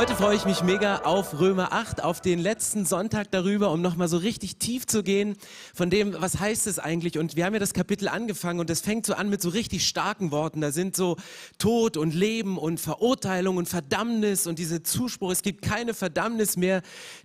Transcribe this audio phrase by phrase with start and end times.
[0.00, 4.08] Heute freue ich mich mega auf Römer 8, auf den letzten Sonntag darüber, um nochmal
[4.08, 5.36] so richtig tief zu gehen
[5.74, 7.18] von dem, was heißt es eigentlich.
[7.18, 9.86] Und wir haben ja das Kapitel angefangen und das fängt so an mit so richtig
[9.86, 10.62] starken Worten.
[10.62, 11.18] Da sind so
[11.58, 15.32] Tod und Leben und Verurteilung und Verdammnis und diese Zuspruch.
[15.32, 16.80] Es gibt keine Verdammnis mehr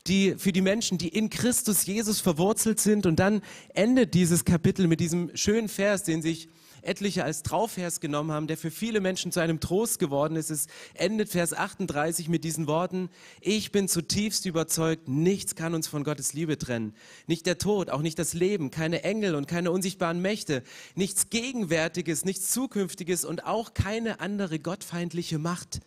[0.05, 3.05] die, für die Menschen, die in Christus Jesus verwurzelt sind.
[3.05, 3.41] Und dann
[3.73, 6.49] endet dieses Kapitel mit diesem schönen Vers, den sich
[6.85, 10.49] etliche als Trauvers genommen haben, der für viele Menschen zu einem Trost geworden ist.
[10.49, 13.09] Es endet Vers 38 mit diesen Worten,
[13.41, 16.93] ich bin zutiefst überzeugt, nichts kann uns von Gottes Liebe trennen.
[17.27, 20.63] Nicht der Tod, auch nicht das Leben, keine Engel und keine unsichtbaren Mächte,
[20.95, 25.81] nichts Gegenwärtiges, nichts Zukünftiges und auch keine andere gottfeindliche Macht.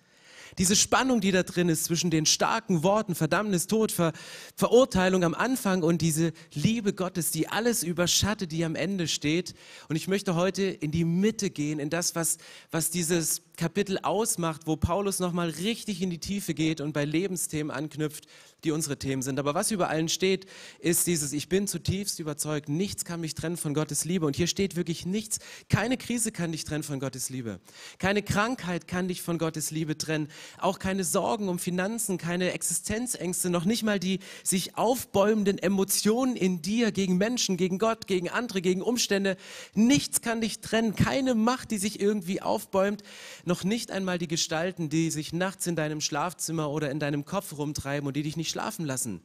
[0.58, 4.12] Diese Spannung, die da drin ist zwischen den starken Worten Verdammnis, Tod, Ver
[4.56, 9.54] Verurteilung am Anfang und diese Liebe Gottes, die alles überschattet, die am Ende steht.
[9.88, 12.38] Und ich möchte heute in die Mitte gehen, in das, was,
[12.72, 17.70] was dieses Kapitel ausmacht, wo Paulus nochmal richtig in die Tiefe geht und bei Lebensthemen
[17.70, 18.26] anknüpft,
[18.64, 19.38] die unsere Themen sind.
[19.38, 20.46] Aber was über allen steht,
[20.78, 24.26] ist dieses, ich bin zutiefst überzeugt, nichts kann mich trennen von Gottes Liebe.
[24.26, 27.60] Und hier steht wirklich nichts, keine Krise kann dich trennen von Gottes Liebe.
[27.98, 30.28] Keine Krankheit kann dich von Gottes Liebe trennen.
[30.58, 36.62] Auch keine Sorgen um Finanzen, keine Existenzängste, noch nicht mal die sich aufbäumenden Emotionen in
[36.62, 39.36] dir gegen Menschen, gegen Gott, gegen andere, gegen Umstände.
[39.74, 40.94] Nichts kann dich trennen.
[40.94, 43.02] Keine Macht, die sich irgendwie aufbäumt.
[43.48, 47.56] Noch nicht einmal die Gestalten, die sich nachts in deinem Schlafzimmer oder in deinem Kopf
[47.56, 49.22] rumtreiben und die dich nicht schlafen lassen.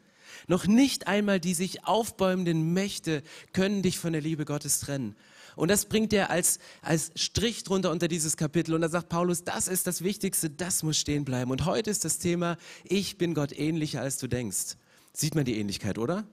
[0.47, 5.17] Noch nicht einmal die sich aufbäumenden Mächte können dich von der Liebe Gottes trennen.
[5.57, 8.73] Und das bringt er als, als Strich drunter unter dieses Kapitel.
[8.73, 11.51] Und da sagt Paulus, das ist das Wichtigste, das muss stehen bleiben.
[11.51, 14.77] Und heute ist das Thema, ich bin Gott ähnlicher, als du denkst.
[15.11, 16.25] Sieht man die Ähnlichkeit, oder?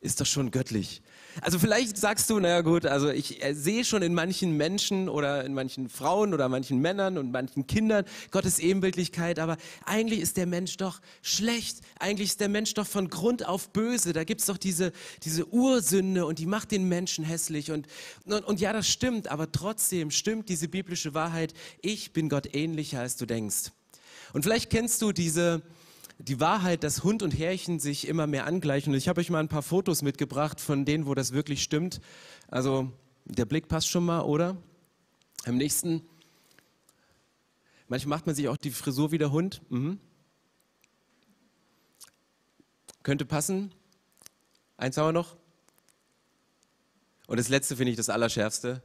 [0.00, 1.02] Ist doch schon göttlich.
[1.40, 5.44] Also vielleicht sagst du, naja gut, also ich äh, sehe schon in manchen Menschen oder
[5.44, 10.46] in manchen Frauen oder manchen Männern und manchen Kindern Gottes Ebenbildlichkeit, aber eigentlich ist der
[10.46, 11.78] Mensch doch schlecht.
[11.98, 14.12] Eigentlich ist der Mensch doch von Grund auf böse.
[14.12, 17.70] Da gibt's doch diese, diese Ursünde und die macht den Menschen hässlich.
[17.70, 17.86] Und,
[18.24, 23.00] und, und ja, das stimmt, aber trotzdem stimmt diese biblische Wahrheit, ich bin Gott ähnlicher,
[23.00, 23.72] als du denkst.
[24.32, 25.62] Und vielleicht kennst du diese,
[26.18, 28.92] die Wahrheit, dass Hund und Härchen sich immer mehr angleichen.
[28.92, 32.00] Und ich habe euch mal ein paar Fotos mitgebracht von denen, wo das wirklich stimmt.
[32.48, 32.92] Also
[33.24, 34.56] der Blick passt schon mal, oder?
[35.44, 36.02] Am nächsten.
[37.88, 39.60] Manchmal macht man sich auch die Frisur wie der Hund.
[39.70, 39.98] Mhm.
[43.02, 43.74] Könnte passen.
[44.76, 45.36] Eins haben wir noch.
[47.26, 48.82] Und das letzte finde ich das Allerschärfste.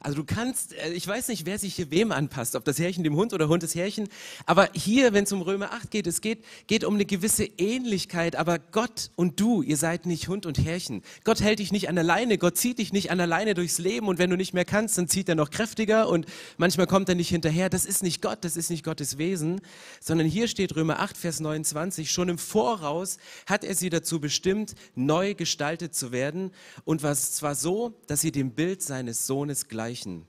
[0.00, 3.02] Also du kannst, äh, ich weiß nicht, wer sich hier wem anpasst, ob das Härchen
[3.02, 4.08] dem Hund oder Hund das Härchen,
[4.46, 8.36] aber hier, wenn es um Römer 8 geht, es geht, geht um eine gewisse Ähnlichkeit,
[8.36, 11.02] aber Gott und du, ihr seid nicht Hund und Härchen.
[11.24, 13.78] Gott hält dich nicht an der Leine, Gott zieht dich nicht an der Leine durchs
[13.78, 16.26] Leben und wenn du nicht mehr kannst, dann zieht er noch kräftiger und
[16.58, 17.68] manchmal kommt er nicht hinterher.
[17.68, 19.60] Das ist nicht Gott, das ist nicht Gottes Wesen,
[20.00, 24.74] sondern hier steht Römer 8, Vers 29, schon im Voraus hat er sie dazu bestimmt,
[24.94, 26.52] neu gestaltet zu werden
[26.84, 30.26] und was zwar so, dass sie dem Bild seines Sohnes gleich gleichen.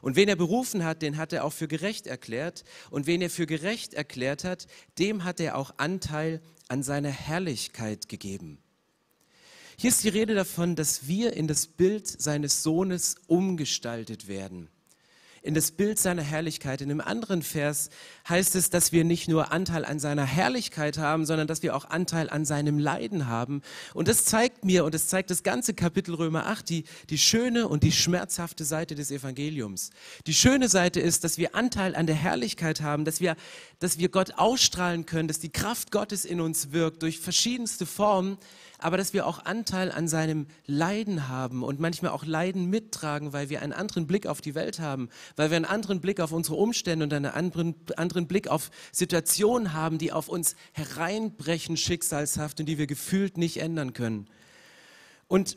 [0.00, 2.64] Und wen er berufen hat, den hat er auch für gerecht erklärt.
[2.90, 4.66] Und wen er für gerecht erklärt hat,
[4.98, 8.58] dem hat er auch Anteil an seiner Herrlichkeit gegeben.
[9.76, 14.68] Hier ist die Rede davon, dass wir in das Bild seines Sohnes umgestaltet werden
[15.42, 16.80] in das Bild seiner Herrlichkeit.
[16.80, 17.90] In einem anderen Vers
[18.28, 21.84] heißt es, dass wir nicht nur Anteil an seiner Herrlichkeit haben, sondern dass wir auch
[21.90, 23.60] Anteil an seinem Leiden haben.
[23.92, 27.66] Und das zeigt mir, und das zeigt das ganze Kapitel Römer 8, die, die schöne
[27.66, 29.90] und die schmerzhafte Seite des Evangeliums.
[30.26, 33.36] Die schöne Seite ist, dass wir Anteil an der Herrlichkeit haben, dass wir,
[33.80, 38.38] dass wir Gott ausstrahlen können, dass die Kraft Gottes in uns wirkt durch verschiedenste Formen
[38.82, 43.48] aber dass wir auch Anteil an seinem Leiden haben und manchmal auch Leiden mittragen, weil
[43.48, 46.56] wir einen anderen Blick auf die Welt haben, weil wir einen anderen Blick auf unsere
[46.56, 52.66] Umstände und einen anderen, anderen Blick auf Situationen haben, die auf uns hereinbrechen, schicksalshaft und
[52.66, 54.28] die wir gefühlt nicht ändern können.
[55.28, 55.56] Und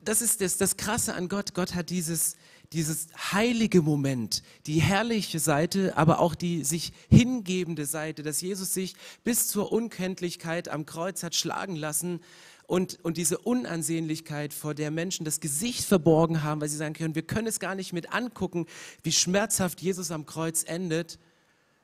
[0.00, 1.54] das ist das, das Krasse an Gott.
[1.54, 2.36] Gott hat dieses,
[2.72, 8.94] dieses heilige Moment, die herrliche Seite, aber auch die sich hingebende Seite, dass Jesus sich
[9.24, 12.20] bis zur Unkenntlichkeit am Kreuz hat schlagen lassen,
[12.66, 17.14] und, und diese Unansehnlichkeit, vor der Menschen das Gesicht verborgen haben, weil sie sagen können,
[17.14, 18.66] wir können es gar nicht mit angucken,
[19.02, 21.18] wie schmerzhaft Jesus am Kreuz endet,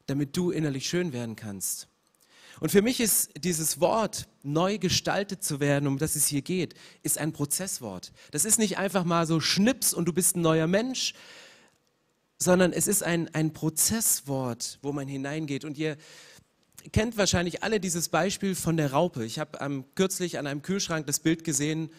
[0.07, 1.89] damit du innerlich schön werden kannst.
[2.61, 6.75] Und für mich ist dieses Wort, neu gestaltet zu werden, um das es hier geht,
[7.03, 8.13] ist ein Prozesswort.
[8.31, 11.15] Das ist nicht einfach mal so Schnips und du bist ein neuer Mensch,
[12.39, 15.65] sondern es ist ein, ein Prozesswort, wo man hineingeht.
[15.65, 15.97] Und ihr
[16.93, 19.25] kennt wahrscheinlich alle dieses Beispiel von der Raupe.
[19.25, 21.91] Ich habe ähm, kürzlich an einem Kühlschrank das Bild gesehen,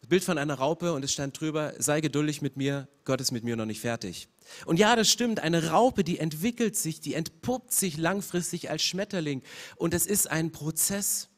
[0.00, 3.32] das Bild von einer Raupe und es stand drüber, sei geduldig mit mir, Gott ist
[3.32, 4.28] mit mir noch nicht fertig.
[4.66, 9.42] Und ja, das stimmt, eine Raupe, die entwickelt sich, die entpuppt sich langfristig als Schmetterling
[9.76, 11.30] und es ist ein Prozess.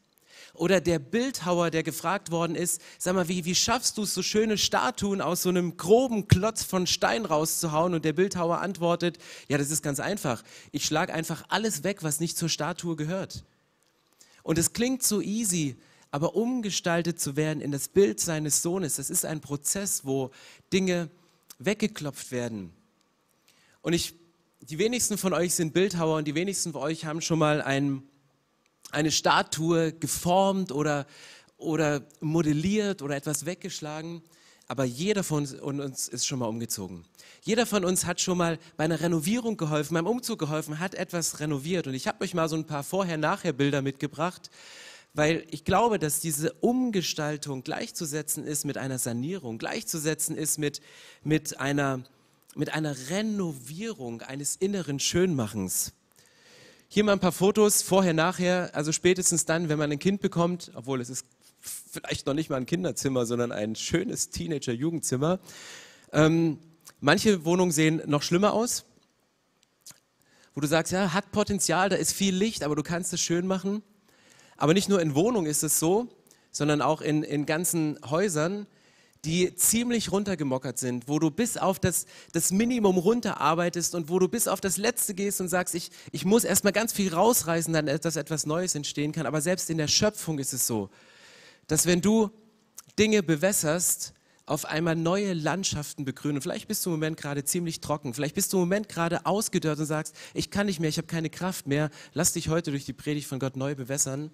[0.57, 4.23] Oder der Bildhauer, der gefragt worden ist, sag mal, wie, wie schaffst du es, so
[4.23, 7.93] schöne Statuen aus so einem groben Klotz von Stein rauszuhauen?
[7.93, 10.43] Und der Bildhauer antwortet, ja, das ist ganz einfach.
[10.71, 13.43] Ich schlage einfach alles weg, was nicht zur Statue gehört.
[14.41, 15.75] Und es klingt so easy,
[16.09, 20.31] aber umgestaltet zu werden in das Bild seines Sohnes, das ist ein Prozess, wo
[20.73, 21.09] Dinge
[21.59, 22.73] weggeklopft werden.
[23.81, 24.15] Und ich,
[24.61, 28.03] die wenigsten von euch sind Bildhauer und die wenigsten von euch haben schon mal ein
[28.91, 31.05] eine Statue geformt oder,
[31.57, 34.21] oder modelliert oder etwas weggeschlagen.
[34.67, 37.05] Aber jeder von uns ist schon mal umgezogen.
[37.43, 41.39] Jeder von uns hat schon mal bei einer Renovierung geholfen, beim Umzug geholfen, hat etwas
[41.39, 41.87] renoviert.
[41.87, 44.49] Und ich habe euch mal so ein paar Vorher-Nachher-Bilder mitgebracht,
[45.13, 50.81] weil ich glaube, dass diese Umgestaltung gleichzusetzen ist mit einer Sanierung, gleichzusetzen ist mit,
[51.23, 52.03] mit, einer,
[52.55, 55.93] mit einer Renovierung eines inneren Schönmachens.
[56.89, 60.71] Hier mal ein paar Fotos, vorher, nachher, also spätestens dann, wenn man ein Kind bekommt,
[60.73, 61.25] obwohl es ist
[61.59, 65.39] vielleicht noch nicht mal ein Kinderzimmer, sondern ein schönes Teenager-Jugendzimmer.
[66.13, 66.59] Ähm,
[67.01, 68.85] manche Wohnungen sehen noch schlimmer aus,
[70.55, 73.47] wo du sagst, ja, hat Potenzial, da ist viel Licht, aber du kannst es schön
[73.47, 73.83] machen.
[74.55, 76.07] Aber nicht nur in Wohnungen ist es so,
[76.51, 78.65] sondern auch in, in ganzen Häusern
[79.27, 84.29] die ziemlich runtergemockert sind, wo du bis auf das, das Minimum runterarbeitest und wo du
[84.29, 88.15] bis auf das Letzte gehst und sagst, ich, ich muss erstmal ganz viel rausreißen, dass
[88.15, 89.25] etwas Neues entstehen kann.
[89.25, 90.89] Aber selbst in der Schöpfung ist es so,
[91.67, 92.31] dass wenn du
[92.97, 94.13] Dinge bewässerst,
[94.45, 96.41] auf einmal neue Landschaften begrünen.
[96.41, 98.13] Vielleicht bist du im Moment gerade ziemlich trocken.
[98.13, 101.07] Vielleicht bist du im Moment gerade ausgedörrt und sagst, ich kann nicht mehr, ich habe
[101.07, 101.89] keine Kraft mehr.
[102.13, 104.31] Lass dich heute durch die Predigt von Gott neu bewässern.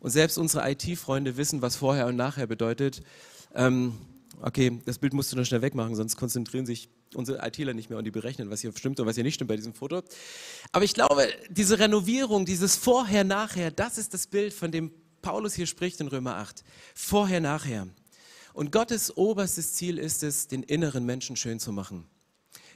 [0.00, 3.02] Und selbst unsere IT-Freunde wissen, was vorher und nachher bedeutet.
[3.54, 3.94] Ähm,
[4.40, 7.98] okay, das Bild musst du noch schnell wegmachen, sonst konzentrieren sich unsere ITler nicht mehr
[7.98, 10.02] und die berechnen, was hier stimmt und was hier nicht stimmt bei diesem Foto.
[10.72, 14.90] Aber ich glaube, diese Renovierung, dieses Vorher, Nachher, das ist das Bild, von dem
[15.22, 16.64] Paulus hier spricht in Römer 8.
[16.94, 17.88] Vorher, Nachher.
[18.52, 22.06] Und Gottes oberstes Ziel ist es, den inneren Menschen schön zu machen.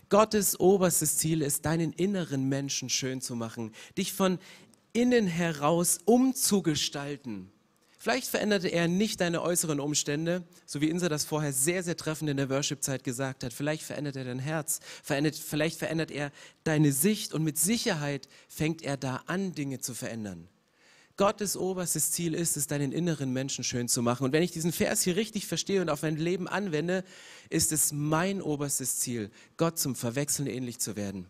[0.09, 4.39] Gottes oberstes Ziel ist, deinen inneren Menschen schön zu machen, dich von
[4.93, 7.53] innen heraus umzugestalten
[8.01, 12.31] Vielleicht veränderte er nicht deine äußeren Umstände, so wie Insa das vorher sehr, sehr treffend
[12.31, 13.53] in der Worship-Zeit gesagt hat.
[13.53, 16.31] Vielleicht verändert er dein Herz, verändert, vielleicht verändert er
[16.63, 20.49] deine Sicht und mit Sicherheit fängt er da an, Dinge zu verändern.
[21.17, 24.23] Gottes oberstes Ziel ist es, deinen inneren Menschen schön zu machen.
[24.23, 27.03] Und wenn ich diesen Vers hier richtig verstehe und auf mein Leben anwende,
[27.51, 31.27] ist es mein oberstes Ziel, Gott zum Verwechseln ähnlich zu werden.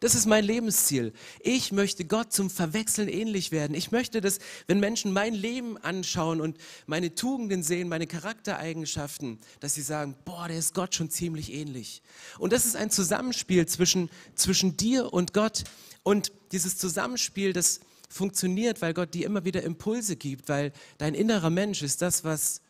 [0.00, 1.12] Das ist mein Lebensziel.
[1.40, 3.74] Ich möchte Gott zum Verwechseln ähnlich werden.
[3.74, 9.74] Ich möchte, dass, wenn Menschen mein Leben anschauen und meine Tugenden sehen, meine Charaktereigenschaften, dass
[9.74, 12.02] sie sagen, boah, der ist Gott schon ziemlich ähnlich.
[12.38, 15.64] Und das ist ein Zusammenspiel zwischen, zwischen dir und Gott.
[16.02, 21.50] Und dieses Zusammenspiel, das funktioniert, weil Gott dir immer wieder Impulse gibt, weil dein innerer
[21.50, 22.60] Mensch ist das, was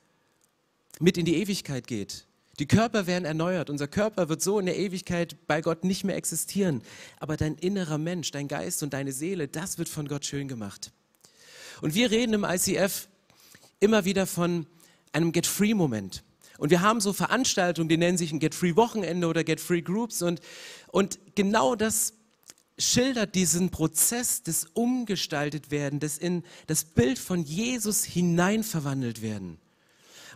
[1.01, 2.27] mit in die Ewigkeit geht.
[2.59, 3.69] Die Körper werden erneuert.
[3.69, 6.83] Unser Körper wird so in der Ewigkeit bei Gott nicht mehr existieren.
[7.19, 10.93] Aber dein innerer Mensch, dein Geist und deine Seele, das wird von Gott schön gemacht.
[11.81, 13.09] Und wir reden im ICF
[13.81, 14.67] immer wieder von
[15.13, 16.23] einem Get-Free-Moment.
[16.59, 20.23] Und wir haben so Veranstaltungen, die nennen sich ein Get-Free-Wochenende oder Get-Free-Groups.
[20.23, 20.41] Und,
[20.89, 22.15] und genau das
[22.79, 29.59] schildert diesen Prozess des Umgestaltet werden, des in das Bild von Jesus hinein verwandelt werden.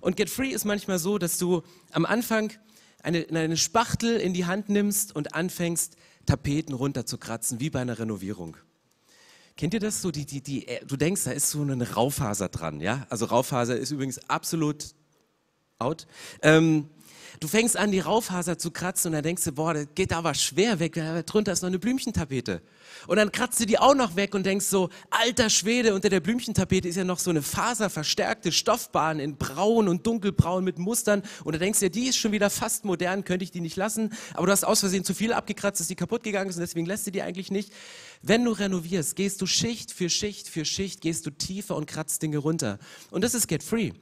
[0.01, 1.63] Und Get Free ist manchmal so, dass du
[1.93, 2.53] am Anfang
[3.03, 8.57] eine, eine Spachtel in die Hand nimmst und anfängst, Tapeten runterzukratzen, wie bei einer Renovierung.
[9.57, 10.11] Kennt ihr das so?
[10.11, 13.07] Die, die, die, du denkst, da ist so eine Raufaser dran, ja?
[13.09, 14.95] Also Raufaser ist übrigens absolut
[15.81, 16.09] out.
[16.43, 16.89] Ähm,
[17.39, 20.35] du fängst an, die Raufaser zu kratzen und dann denkst du, boah, das geht aber
[20.35, 20.95] schwer weg,
[21.27, 22.63] drunter ist noch eine Blümchentapete.
[23.07, 26.19] Und dann kratzt du die auch noch weg und denkst so, alter Schwede, unter der
[26.19, 31.23] Blümchentapete ist ja noch so eine faserverstärkte Stoffbahn in braun und dunkelbraun mit Mustern.
[31.45, 33.77] Und da denkst du, ja, die ist schon wieder fast modern, könnte ich die nicht
[33.77, 34.13] lassen.
[34.35, 36.87] Aber du hast aus Versehen zu viel abgekratzt, dass die kaputt gegangen ist und deswegen
[36.87, 37.73] lässt du die eigentlich nicht.
[38.21, 42.21] Wenn du renovierst, gehst du Schicht für Schicht für Schicht, gehst du tiefer und kratzt
[42.21, 42.81] Dinge runter.
[43.13, 43.93] Und das ist Get Free.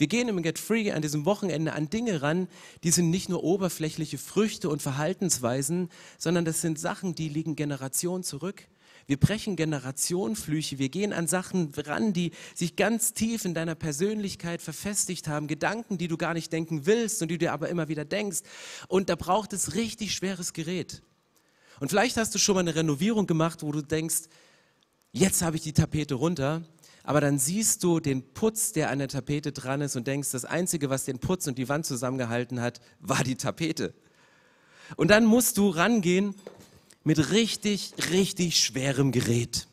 [0.00, 2.48] Wir gehen im Get Free an diesem Wochenende an Dinge ran,
[2.84, 8.24] die sind nicht nur oberflächliche Früchte und Verhaltensweisen, sondern das sind Sachen, die liegen Generationen
[8.24, 8.66] zurück.
[9.06, 10.78] Wir brechen Generationenflüche.
[10.78, 15.48] Wir gehen an Sachen ran, die sich ganz tief in deiner Persönlichkeit verfestigt haben.
[15.48, 18.40] Gedanken, die du gar nicht denken willst und die du aber immer wieder denkst.
[18.88, 21.02] Und da braucht es richtig schweres Gerät.
[21.78, 24.30] Und vielleicht hast du schon mal eine Renovierung gemacht, wo du denkst,
[25.12, 26.62] jetzt habe ich die Tapete runter,
[27.10, 30.44] aber dann siehst du den Putz, der an der Tapete dran ist und denkst, das
[30.44, 33.94] Einzige, was den Putz und die Wand zusammengehalten hat, war die Tapete.
[34.94, 36.36] Und dann musst du rangehen
[37.02, 39.66] mit richtig, richtig schwerem Gerät.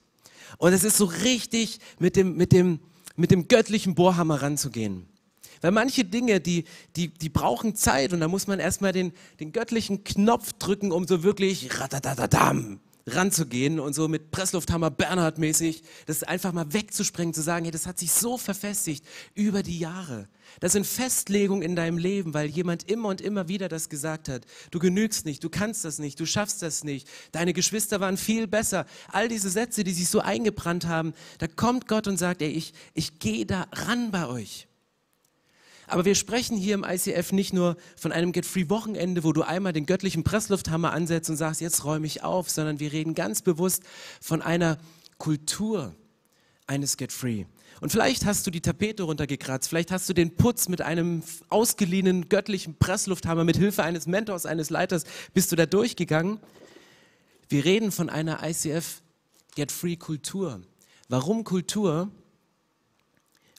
[0.57, 2.79] Und es ist so richtig mit dem, mit dem,
[3.15, 5.05] mit dem göttlichen Bohrhammer ranzugehen.
[5.61, 6.63] Weil manche Dinge, die,
[6.95, 11.05] die, die brauchen Zeit und da muss man erstmal den, den göttlichen Knopf drücken, um
[11.05, 17.41] so wirklich ratatatatam ranzugehen und so mit Presslufthammer Bernhard mäßig das einfach mal wegzusprengen, zu
[17.41, 20.27] sagen, hey, das hat sich so verfestigt über die Jahre.
[20.59, 24.45] Das sind Festlegungen in deinem Leben, weil jemand immer und immer wieder das gesagt hat.
[24.71, 27.07] Du genügst nicht, du kannst das nicht, du schaffst das nicht.
[27.31, 28.85] Deine Geschwister waren viel besser.
[29.11, 32.73] All diese Sätze, die sich so eingebrannt haben, da kommt Gott und sagt, ey, ich,
[32.93, 34.66] ich gehe da ran bei euch.
[35.87, 39.85] Aber wir sprechen hier im ICF nicht nur von einem Get-Free-Wochenende, wo du einmal den
[39.85, 43.83] göttlichen Presslufthammer ansetzt und sagst, jetzt räume ich auf, sondern wir reden ganz bewusst
[44.21, 44.77] von einer
[45.17, 45.95] Kultur
[46.67, 47.45] eines Get-Free.
[47.79, 52.27] Und vielleicht hast du die Tapete runtergekratzt, vielleicht hast du den Putz mit einem ausgeliehenen
[52.27, 56.39] göttlichen Presslufthammer mit Hilfe eines Mentors, eines Leiters, bist du da durchgegangen.
[57.47, 59.01] Wir reden von einer ICF
[59.55, 60.61] Get-Free Kultur.
[61.07, 62.11] Warum Kultur?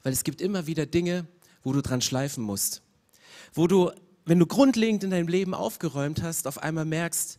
[0.03, 1.27] Weil es gibt immer wieder Dinge,
[1.63, 2.83] wo du dran schleifen musst.
[3.53, 3.91] Wo du,
[4.25, 7.39] wenn du grundlegend in deinem Leben aufgeräumt hast, auf einmal merkst,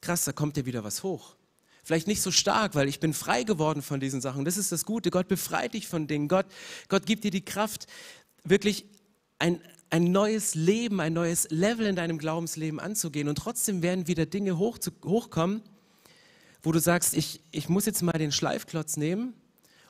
[0.00, 1.36] krass, da kommt dir wieder was hoch.
[1.82, 4.44] Vielleicht nicht so stark, weil ich bin frei geworden von diesen Sachen.
[4.44, 5.10] Das ist das Gute.
[5.10, 6.28] Gott befreit dich von Dingen.
[6.28, 6.46] Gott,
[6.88, 7.86] Gott gibt dir die Kraft,
[8.42, 8.86] wirklich
[9.38, 9.60] ein,
[9.90, 13.28] ein neues Leben, ein neues Level in deinem Glaubensleben anzugehen.
[13.28, 15.62] Und trotzdem werden wieder Dinge hoch zu, hochkommen,
[16.62, 19.34] wo du sagst, ich, ich muss jetzt mal den Schleifklotz nehmen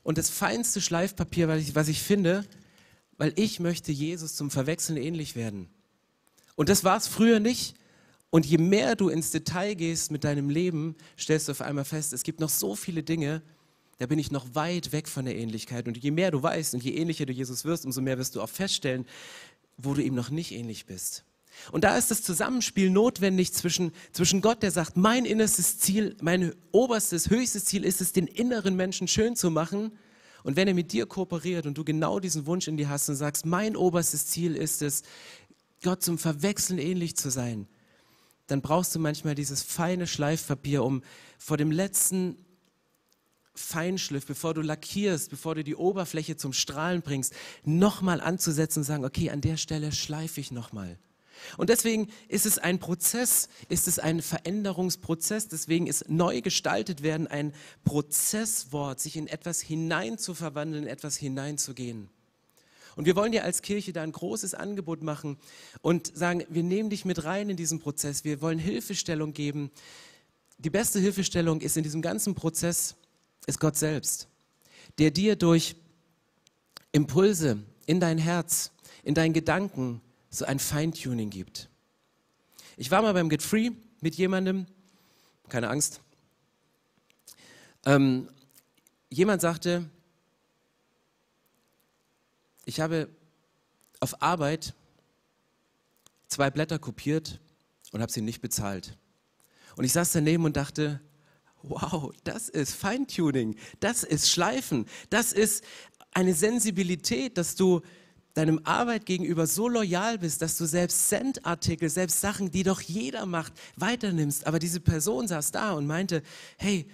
[0.02, 2.44] und das feinste Schleifpapier, was ich, was ich finde,
[3.18, 5.68] weil ich möchte Jesus zum Verwechseln ähnlich werden.
[6.56, 7.74] Und das war es früher nicht.
[8.30, 12.12] Und je mehr du ins Detail gehst mit deinem Leben, stellst du auf einmal fest,
[12.12, 13.42] es gibt noch so viele Dinge,
[13.98, 15.86] da bin ich noch weit weg von der Ähnlichkeit.
[15.86, 18.42] Und je mehr du weißt und je ähnlicher du Jesus wirst, umso mehr wirst du
[18.42, 19.06] auch feststellen,
[19.76, 21.24] wo du ihm noch nicht ähnlich bist.
[21.70, 26.52] Und da ist das Zusammenspiel notwendig zwischen, zwischen Gott, der sagt, mein innerstes Ziel, mein
[26.72, 29.92] oberstes, höchstes Ziel ist es, den inneren Menschen schön zu machen,
[30.44, 33.16] und wenn er mit dir kooperiert und du genau diesen Wunsch in dir hast und
[33.16, 35.02] sagst, mein oberstes Ziel ist es,
[35.82, 37.66] Gott zum Verwechseln ähnlich zu sein,
[38.46, 41.02] dann brauchst du manchmal dieses feine Schleifpapier, um
[41.38, 42.36] vor dem letzten
[43.54, 47.32] Feinschliff, bevor du lackierst, bevor du die Oberfläche zum Strahlen bringst,
[47.64, 50.98] nochmal anzusetzen und sagen, okay, an der Stelle schleife ich nochmal.
[51.56, 55.48] Und deswegen ist es ein Prozess, ist es ein Veränderungsprozess.
[55.48, 57.52] Deswegen ist neu gestaltet werden ein
[57.84, 62.08] Prozesswort, sich in etwas hinein zu verwandeln, in etwas hineinzugehen.
[62.96, 65.36] Und wir wollen dir als Kirche da ein großes Angebot machen
[65.82, 68.24] und sagen, wir nehmen dich mit rein in diesen Prozess.
[68.24, 69.70] Wir wollen Hilfestellung geben.
[70.58, 72.94] Die beste Hilfestellung ist in diesem ganzen Prozess,
[73.46, 74.28] ist Gott selbst,
[74.98, 75.76] der dir durch
[76.92, 78.70] Impulse in dein Herz,
[79.02, 80.00] in deinen Gedanken,
[80.34, 81.68] so ein Feintuning gibt.
[82.76, 84.66] Ich war mal beim Get Free mit jemandem,
[85.48, 86.00] keine Angst.
[87.86, 88.28] Ähm,
[89.10, 89.88] jemand sagte,
[92.64, 93.08] ich habe
[94.00, 94.74] auf Arbeit
[96.26, 97.40] zwei Blätter kopiert
[97.92, 98.96] und habe sie nicht bezahlt.
[99.76, 101.00] Und ich saß daneben und dachte,
[101.62, 105.64] wow, das ist Feintuning, das ist Schleifen, das ist
[106.12, 107.82] eine Sensibilität, dass du
[108.34, 113.26] deinem Arbeit gegenüber so loyal bist, dass du selbst Sendartikel, selbst Sachen, die doch jeder
[113.26, 114.46] macht, weiternimmst.
[114.46, 116.22] Aber diese Person saß da und meinte,
[116.58, 116.86] hey,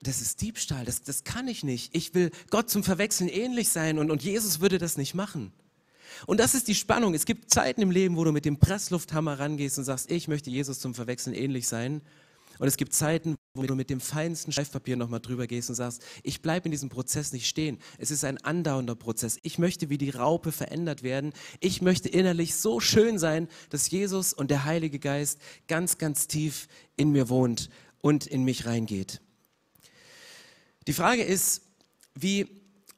[0.00, 1.94] das ist Diebstahl, das, das kann ich nicht.
[1.94, 5.52] Ich will Gott zum Verwechseln ähnlich sein und, und Jesus würde das nicht machen.
[6.26, 7.14] Und das ist die Spannung.
[7.14, 10.50] Es gibt Zeiten im Leben, wo du mit dem Presslufthammer rangehst und sagst, ich möchte
[10.50, 12.00] Jesus zum Verwechseln ähnlich sein.
[12.58, 16.02] Und es gibt Zeiten, wo du mit dem feinsten Schleifpapier nochmal drüber gehst und sagst,
[16.22, 17.78] ich bleibe in diesem Prozess nicht stehen.
[17.98, 19.38] Es ist ein andauernder Prozess.
[19.42, 21.32] Ich möchte wie die Raupe verändert werden.
[21.60, 26.68] Ich möchte innerlich so schön sein, dass Jesus und der Heilige Geist ganz, ganz tief
[26.96, 27.68] in mir wohnt
[28.00, 29.20] und in mich reingeht.
[30.86, 31.62] Die Frage ist,
[32.14, 32.46] wie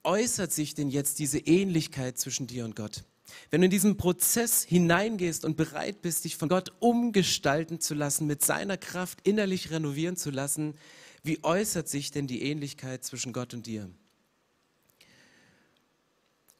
[0.04, 3.04] äußert sich denn jetzt diese Ähnlichkeit zwischen dir und Gott?
[3.48, 8.26] Wenn du in diesen Prozess hineingehst und bereit bist, dich von Gott umgestalten zu lassen,
[8.26, 10.74] mit seiner Kraft innerlich renovieren zu lassen,
[11.22, 13.90] wie äußert sich denn die Ähnlichkeit zwischen Gott und dir?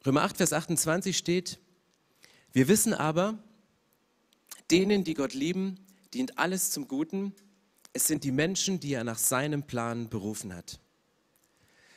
[0.05, 1.59] Römer 8, Vers 28 steht,
[2.53, 3.37] wir wissen aber,
[4.71, 5.79] denen, die Gott lieben,
[6.13, 7.33] dient alles zum Guten.
[7.93, 10.79] Es sind die Menschen, die er nach seinem Plan berufen hat.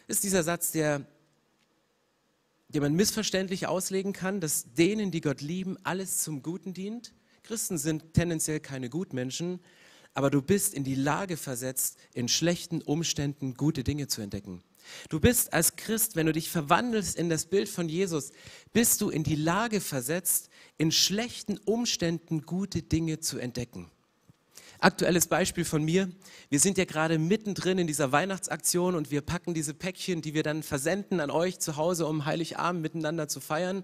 [0.06, 1.06] Ist dieser Satz, der
[2.74, 7.14] den man missverständlich auslegen kann, dass denen, die Gott lieben, alles zum Guten dient.
[7.44, 9.60] Christen sind tendenziell keine Gutmenschen,
[10.12, 14.62] aber du bist in die Lage versetzt, in schlechten Umständen gute Dinge zu entdecken.
[15.08, 18.32] Du bist als Christ, wenn du dich verwandelst in das Bild von Jesus,
[18.72, 23.90] bist du in die Lage versetzt, in schlechten Umständen gute Dinge zu entdecken.
[24.84, 26.10] Aktuelles Beispiel von mir.
[26.50, 30.42] Wir sind ja gerade mittendrin in dieser Weihnachtsaktion und wir packen diese Päckchen, die wir
[30.42, 33.82] dann versenden an euch zu Hause, um Heiligabend miteinander zu feiern.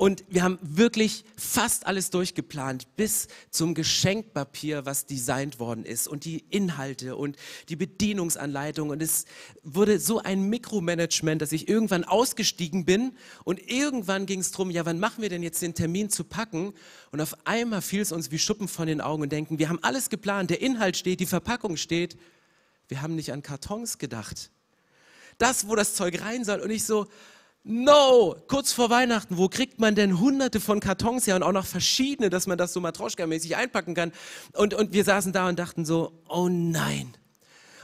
[0.00, 6.24] Und wir haben wirklich fast alles durchgeplant, bis zum Geschenkpapier, was designt worden ist und
[6.24, 7.36] die Inhalte und
[7.68, 8.88] die Bedienungsanleitung.
[8.88, 9.26] Und es
[9.62, 13.12] wurde so ein Mikromanagement, dass ich irgendwann ausgestiegen bin
[13.44, 16.72] und irgendwann ging es darum, ja, wann machen wir denn jetzt den Termin zu packen?
[17.12, 19.80] Und auf einmal fiel es uns wie Schuppen von den Augen und denken, wir haben
[19.82, 22.16] alles geplant, der Inhalt steht, die Verpackung steht.
[22.88, 24.50] Wir haben nicht an Kartons gedacht.
[25.36, 26.60] Das, wo das Zeug rein soll.
[26.60, 27.06] Und ich so,
[27.62, 31.66] No, kurz vor Weihnachten, wo kriegt man denn hunderte von Kartons her und auch noch
[31.66, 34.12] verschiedene, dass man das so Matroschka-mäßig einpacken kann?
[34.54, 37.14] Und, und wir saßen da und dachten so, oh nein.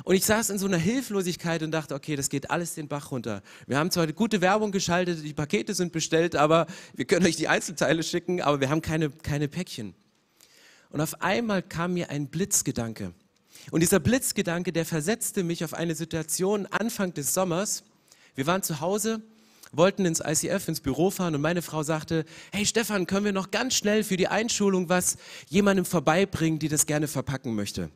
[0.05, 3.11] Und ich saß in so einer Hilflosigkeit und dachte, okay, das geht alles den Bach
[3.11, 3.43] runter.
[3.67, 7.37] Wir haben zwar eine gute Werbung geschaltet, die Pakete sind bestellt, aber wir können euch
[7.37, 9.95] die Einzelteile schicken, aber wir haben keine, keine Päckchen.
[10.89, 13.13] Und auf einmal kam mir ein Blitzgedanke.
[13.71, 17.85] Und dieser Blitzgedanke, der versetzte mich auf eine Situation Anfang des Sommers.
[18.35, 19.23] Wir waren zu Hause
[19.73, 23.51] wollten ins ICF, ins Büro fahren und meine Frau sagte, hey Stefan, können wir noch
[23.51, 25.17] ganz schnell für die Einschulung was
[25.49, 27.91] jemandem vorbeibringen, die das gerne verpacken möchte?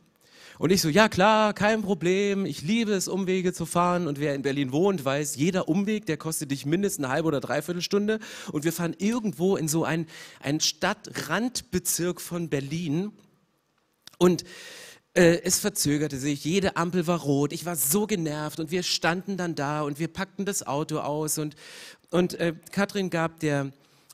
[0.61, 4.05] Und ich so, ja klar, kein Problem, ich liebe es, Umwege zu fahren.
[4.05, 7.39] Und wer in Berlin wohnt, weiß, jeder Umweg, der kostet dich mindestens eine halbe oder
[7.39, 8.19] dreiviertel Stunde.
[8.51, 10.05] Und wir fahren irgendwo in so ein,
[10.39, 13.11] ein Stadtrandbezirk von Berlin.
[14.19, 14.43] Und
[15.13, 19.55] es verzögerte sich, jede Ampel war rot, ich war so genervt und wir standen dann
[19.55, 21.55] da und wir packten das Auto aus und,
[22.11, 23.73] und äh, Katrin gab der,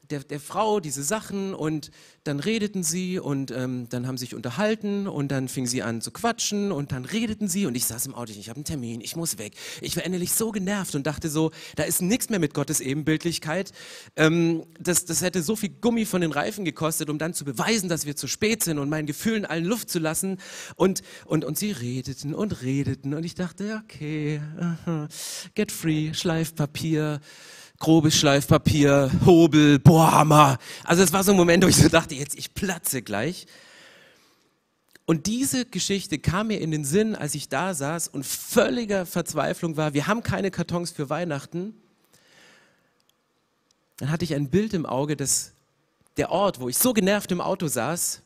[0.09, 1.91] der, der Frau diese Sachen und
[2.23, 6.01] dann redeten sie und ähm, dann haben sie sich unterhalten und dann fing sie an
[6.01, 9.01] zu quatschen und dann redeten sie und ich saß im Auto, ich habe einen Termin,
[9.01, 9.53] ich muss weg.
[9.81, 13.71] Ich war endlich so genervt und dachte so, da ist nichts mehr mit Gottes Ebenbildlichkeit.
[14.15, 17.89] Ähm, das, das hätte so viel Gummi von den Reifen gekostet, um dann zu beweisen,
[17.89, 20.37] dass wir zu spät sind und meinen Gefühlen allen Luft zu lassen.
[20.75, 24.41] Und, und, und sie redeten und redeten und ich dachte, okay,
[25.55, 27.21] get free, Schleifpapier
[27.79, 30.57] grobes Schleifpapier, Hobel, Bohrhammer.
[30.83, 33.45] Also es war so ein Moment, wo ich so dachte, jetzt ich platze gleich.
[35.05, 39.77] Und diese Geschichte kam mir in den Sinn, als ich da saß und völliger Verzweiflung
[39.77, 39.93] war.
[39.93, 41.73] Wir haben keine Kartons für Weihnachten.
[43.97, 45.53] Dann hatte ich ein Bild im Auge, dass
[46.17, 48.21] der Ort, wo ich so genervt im Auto saß,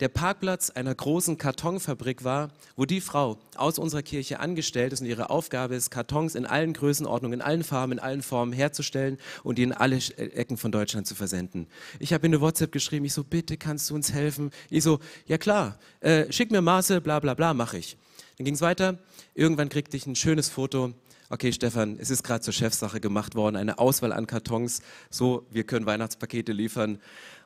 [0.00, 5.06] der Parkplatz einer großen Kartonfabrik war, wo die Frau aus unserer Kirche angestellt ist und
[5.06, 9.58] ihre Aufgabe ist, Kartons in allen Größenordnungen, in allen Farben, in allen Formen herzustellen und
[9.58, 11.66] die in alle Ecken von Deutschland zu versenden.
[11.98, 14.50] Ich habe in eine WhatsApp geschrieben, ich so, bitte kannst du uns helfen?
[14.70, 17.96] Ich so, ja klar, äh, schick mir Maße, bla bla bla, mache ich.
[18.36, 18.98] Dann ging es weiter,
[19.34, 20.94] irgendwann kriegte ich ein schönes Foto
[21.30, 24.80] okay Stefan, es ist gerade zur Chefsache gemacht worden, eine Auswahl an Kartons,
[25.10, 26.98] so, wir können Weihnachtspakete liefern.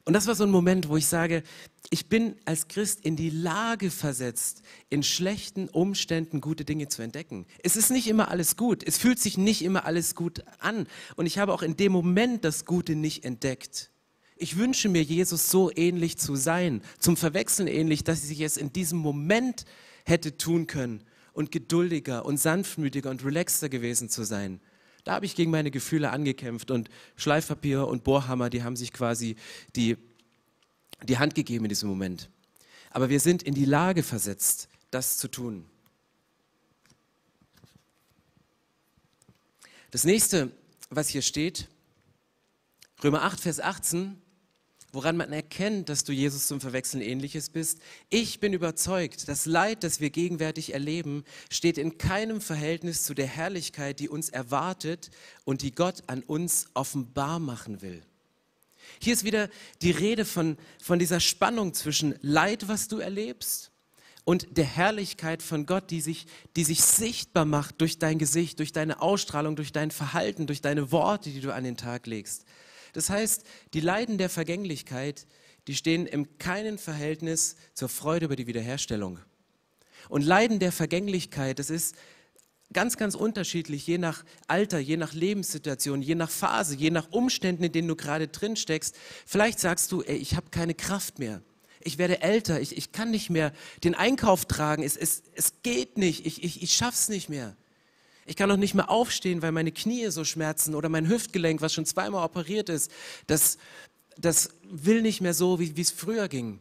[0.05, 1.45] Und das war so ein Moment, wo ich sage,
[1.91, 7.47] ich bin als Christ in die Lage versetzt, in schlechten Umständen gute Dinge zu entdecken.
[7.63, 8.83] Es ist nicht immer alles gut.
[8.85, 10.89] Es fühlt sich nicht immer alles gut an.
[11.15, 13.91] Und ich habe auch in dem Moment das Gute nicht entdeckt.
[14.37, 18.73] Ich wünsche mir, Jesus so ähnlich zu sein, zum Verwechseln ähnlich, dass ich es in
[18.73, 19.67] diesem Moment
[20.05, 24.61] hätte tun können und geduldiger und sanftmütiger und relaxter gewesen zu sein.
[25.05, 29.37] Da habe ich gegen meine Gefühle angekämpft und Schleifpapier und Bohrhammer, die haben sich quasi
[29.75, 29.97] die,
[31.03, 32.31] die Hand gegeben in diesem Moment.
[32.91, 35.65] Aber wir sind in die Lage versetzt, das zu tun.
[39.91, 40.53] Das nächste,
[40.89, 41.69] was hier steht,
[43.03, 44.22] Römer 8, Vers 18,
[44.93, 47.81] woran man erkennt, dass du Jesus zum Verwechseln ähnliches bist.
[48.11, 53.27] Ich bin überzeugt, das Leid, das wir gegenwärtig erleben, steht in keinem Verhältnis zu der
[53.27, 55.11] Herrlichkeit, die uns erwartet
[55.45, 58.03] und die Gott an uns offenbar machen will.
[59.01, 59.49] Hier ist wieder
[59.81, 63.73] die Rede von, von dieser Spannung zwischen Leid, was du erlebst,
[64.25, 68.73] und der Herrlichkeit von Gott, die sich, die sich sichtbar macht durch dein Gesicht, durch
[68.73, 72.45] deine Ausstrahlung, durch dein Verhalten, durch deine Worte, die du an den Tag legst.
[72.93, 75.27] Das heißt, die Leiden der Vergänglichkeit,
[75.67, 79.19] die stehen im keinen Verhältnis zur Freude über die Wiederherstellung.
[80.09, 81.95] Und Leiden der Vergänglichkeit, das ist
[82.73, 87.65] ganz, ganz unterschiedlich, je nach Alter, je nach Lebenssituation, je nach Phase, je nach Umständen,
[87.65, 88.97] in denen du gerade drin steckst.
[89.27, 91.43] Vielleicht sagst du, ey, ich habe keine Kraft mehr.
[91.81, 93.53] Ich werde älter, ich, ich kann nicht mehr
[93.83, 97.57] den Einkauf tragen, es, es, es geht nicht, ich, ich, ich schaff's nicht mehr.
[98.25, 101.75] Ich kann noch nicht mehr aufstehen, weil meine Knie so schmerzen oder mein Hüftgelenk, was
[101.75, 102.91] schon zweimal operiert ist,
[103.27, 103.59] das,
[104.17, 106.61] das will nicht mehr so, wie es früher ging.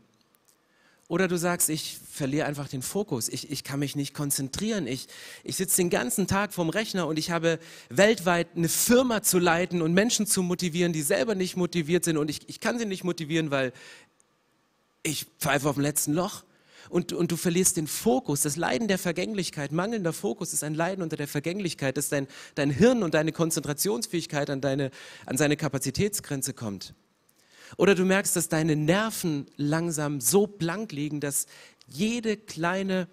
[1.12, 5.08] Oder du sagst, ich verliere einfach den Fokus, ich, ich kann mich nicht konzentrieren, ich,
[5.44, 9.82] ich sitze den ganzen Tag vorm Rechner und ich habe weltweit eine Firma zu leiten
[9.82, 13.04] und Menschen zu motivieren, die selber nicht motiviert sind und ich, ich kann sie nicht
[13.04, 13.74] motivieren, weil
[15.04, 16.44] ich pfeife auf dem letzten Loch.
[16.92, 18.42] Und, und du verlierst den Fokus.
[18.42, 22.70] Das Leiden der Vergänglichkeit, mangelnder Fokus ist ein Leiden unter der Vergänglichkeit, dass dein, dein
[22.70, 24.92] Hirn und deine Konzentrationsfähigkeit an, deine,
[25.26, 26.94] an seine Kapazitätsgrenze kommt.
[27.78, 31.46] Oder du merkst, dass deine Nerven langsam so blank liegen, dass
[31.88, 33.08] jede kleine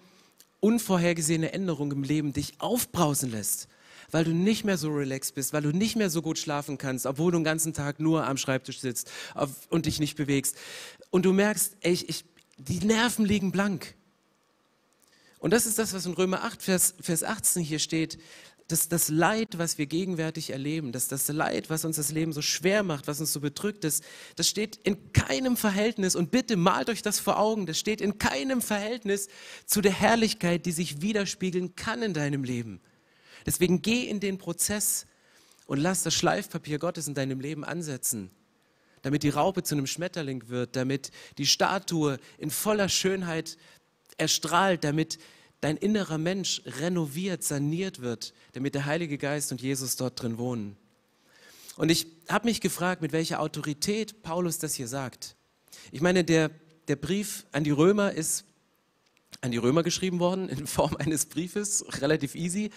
[0.59, 3.69] unvorhergesehene Änderung im Leben dich aufbrausen lässt,
[4.11, 7.05] weil du nicht mehr so relaxed bist, weil du nicht mehr so gut schlafen kannst,
[7.05, 9.09] obwohl du den ganzen Tag nur am Schreibtisch sitzt
[9.69, 10.57] und dich nicht bewegst.
[11.11, 12.25] Und du merkst, ey, ich, ich,
[12.59, 13.95] die Nerven liegen blank.
[15.39, 18.19] Und das ist das, was in Römer 8, Vers, Vers 18 hier steht
[18.69, 22.43] dass das Leid, was wir gegenwärtig erleben, dass das Leid, was uns das Leben so
[22.43, 24.03] schwer macht, was uns so bedrückt ist,
[24.35, 28.19] das steht in keinem Verhältnis, und bitte malt euch das vor Augen, das steht in
[28.19, 29.27] keinem Verhältnis
[29.65, 32.79] zu der Herrlichkeit, die sich widerspiegeln kann in deinem Leben.
[33.43, 35.07] Deswegen geh in den Prozess
[35.65, 38.29] und lass das Schleifpapier Gottes in deinem Leben ansetzen,
[39.01, 43.57] damit die Raupe zu einem Schmetterling wird, damit die Statue in voller Schönheit
[44.17, 45.19] erstrahlt, damit
[45.61, 50.77] dein innerer Mensch renoviert, saniert wird, damit der Heilige Geist und Jesus dort drin wohnen.
[51.75, 55.35] Und ich habe mich gefragt, mit welcher Autorität Paulus das hier sagt.
[55.91, 56.51] Ich meine, der,
[56.87, 58.45] der Brief an die Römer ist
[59.41, 62.71] an die Römer geschrieben worden in Form eines Briefes, relativ easy.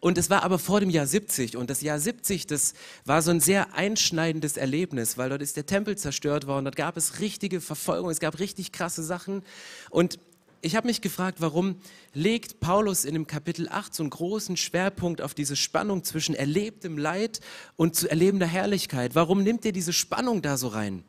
[0.00, 1.56] Und es war aber vor dem Jahr 70.
[1.56, 2.72] Und das Jahr 70, das
[3.04, 6.96] war so ein sehr einschneidendes Erlebnis, weil dort ist der Tempel zerstört worden, dort gab
[6.96, 9.42] es richtige Verfolgung, es gab richtig krasse Sachen.
[9.90, 10.18] Und
[10.62, 11.76] ich habe mich gefragt, warum
[12.14, 16.96] legt Paulus in dem Kapitel 8 so einen großen Schwerpunkt auf diese Spannung zwischen erlebtem
[16.96, 17.40] Leid
[17.76, 19.14] und zu erlebender Herrlichkeit?
[19.14, 21.04] Warum nimmt er diese Spannung da so rein?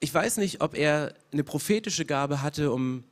[0.00, 3.04] Ich weiß nicht, ob er eine prophetische Gabe hatte, um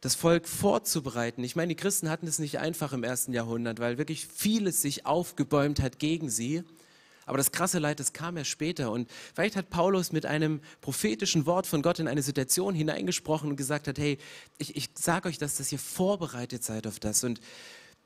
[0.00, 1.42] das Volk vorzubereiten.
[1.42, 5.06] Ich meine, die Christen hatten es nicht einfach im ersten Jahrhundert, weil wirklich vieles sich
[5.06, 6.62] aufgebäumt hat gegen sie.
[7.26, 8.90] Aber das krasse Leid, das kam erst später.
[8.90, 13.56] Und vielleicht hat Paulus mit einem prophetischen Wort von Gott in eine Situation hineingesprochen und
[13.56, 14.18] gesagt hat, hey,
[14.58, 17.24] ich, ich sage euch das, dass ihr vorbereitet seid auf das.
[17.24, 17.40] Und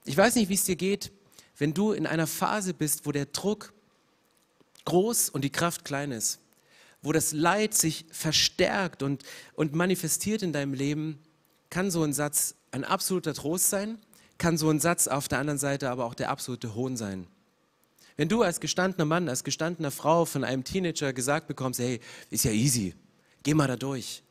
[0.04, 1.12] ich weiß nicht, wie es dir geht,
[1.58, 3.72] wenn du in einer Phase bist, wo der Druck
[4.84, 6.40] groß und die Kraft klein ist,
[7.02, 11.18] wo das Leid sich verstärkt und, und manifestiert in deinem Leben,
[11.68, 13.98] kann so ein Satz ein absoluter Trost sein,
[14.38, 17.26] kann so ein Satz auf der anderen Seite aber auch der absolute Hohn sein.
[18.16, 22.44] Wenn du als gestandener Mann, als gestandene Frau von einem Teenager gesagt bekommst, hey, ist
[22.44, 22.94] ja easy,
[23.42, 24.22] geh mal da durch,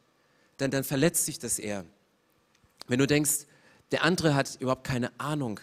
[0.57, 1.85] dann, dann verletzt sich das eher.
[2.87, 3.47] Wenn du denkst,
[3.91, 5.59] der andere hat überhaupt keine Ahnung,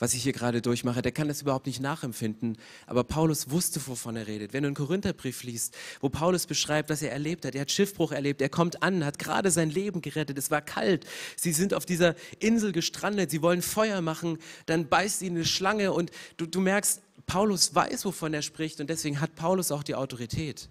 [0.00, 2.56] was ich hier gerade durchmache, der kann das überhaupt nicht nachempfinden.
[2.86, 4.54] Aber Paulus wusste, wovon er redet.
[4.54, 8.10] Wenn du einen Korintherbrief liest, wo Paulus beschreibt, was er erlebt hat, er hat Schiffbruch
[8.10, 11.84] erlebt, er kommt an, hat gerade sein Leben gerettet, es war kalt, sie sind auf
[11.84, 16.60] dieser Insel gestrandet, sie wollen Feuer machen, dann beißt ihnen eine Schlange und du, du
[16.60, 20.70] merkst, Paulus weiß, wovon er spricht und deswegen hat Paulus auch die Autorität.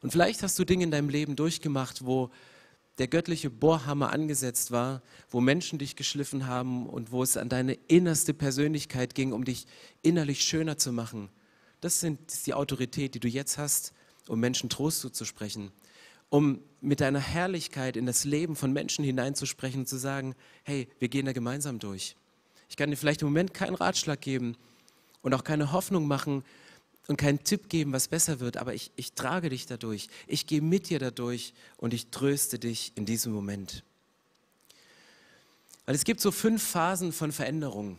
[0.00, 2.30] Und vielleicht hast du Dinge in deinem Leben durchgemacht, wo
[2.98, 7.74] der göttliche Bohrhammer angesetzt war, wo Menschen dich geschliffen haben und wo es an deine
[7.88, 9.66] innerste Persönlichkeit ging, um dich
[10.02, 11.28] innerlich schöner zu machen.
[11.80, 13.92] Das, sind, ist die Autorität, die du jetzt hast,
[14.28, 15.72] um Menschen Trost zuzusprechen,
[16.30, 21.08] um mit deiner Herrlichkeit in das Leben von Menschen hineinzusprechen und zu sagen, hey, wir
[21.08, 22.16] gehen da gemeinsam durch.
[22.68, 24.56] Ich kann dir vielleicht im Moment keinen Ratschlag geben,
[25.24, 26.44] und auch keine Hoffnung machen
[27.06, 30.08] und keinen Tipp geben, was besser wird, aber ich, ich trage dich dadurch.
[30.26, 33.82] Ich gehe mit dir dadurch und ich tröste dich in diesem Moment.
[35.86, 37.98] Weil es gibt so fünf Phasen von Veränderung.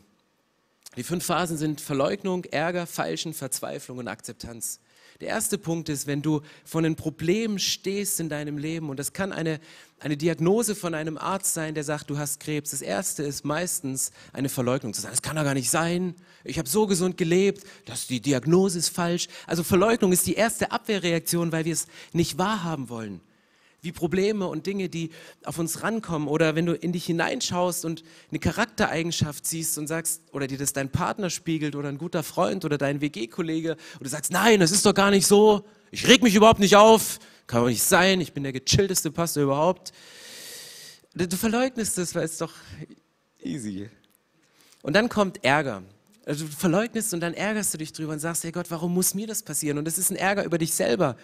[0.98, 4.80] Die fünf Phasen sind Verleugnung, Ärger, Falschen, Verzweiflung und Akzeptanz.
[5.21, 9.13] Der erste Punkt ist, wenn du von einem Problem stehst in deinem Leben und das
[9.13, 9.62] kann eine,
[9.99, 12.71] eine Diagnose von einem Arzt sein, der sagt, du hast Krebs.
[12.71, 16.15] Das erste ist meistens eine Verleugnung zu sagen, das kann doch gar nicht sein.
[16.43, 19.28] Ich habe so gesund gelebt, dass die Diagnose ist falsch.
[19.47, 23.21] Also Verleugnung ist die erste Abwehrreaktion, weil wir es nicht wahrhaben wollen
[23.86, 25.12] wie Probleme und Dinge, die
[25.45, 26.28] auf uns rankommen.
[26.28, 30.74] Oder wenn du in dich hineinschaust und eine Charaktereigenschaft siehst und sagst, oder dir das
[30.74, 34.71] dein Partner spiegelt oder ein guter Freund oder dein WG-Kollege, und du sagst, nein, das
[34.71, 38.19] ist doch gar nicht so, ich reg mich überhaupt nicht auf, kann doch nicht sein,
[38.19, 39.93] ich bin der gechillteste Pastor überhaupt.
[41.13, 42.52] Du verleugnest es, weil es doch
[43.41, 43.89] easy.
[44.82, 45.84] Und dann kommt Ärger.
[46.26, 49.13] Also du verleugnest und dann ärgerst du dich drüber und sagst, hey Gott, warum muss
[49.13, 49.78] mir das passieren?
[49.78, 51.15] Und das ist ein Ärger über dich selber